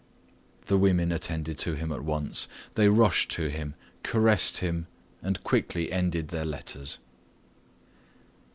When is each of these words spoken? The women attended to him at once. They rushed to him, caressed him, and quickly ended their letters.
The 0.65 0.79
women 0.79 1.11
attended 1.11 1.59
to 1.59 1.75
him 1.75 1.91
at 1.91 2.03
once. 2.03 2.47
They 2.73 2.89
rushed 2.89 3.29
to 3.33 3.49
him, 3.51 3.75
caressed 4.01 4.57
him, 4.57 4.87
and 5.21 5.43
quickly 5.43 5.91
ended 5.91 6.29
their 6.29 6.43
letters. 6.43 6.97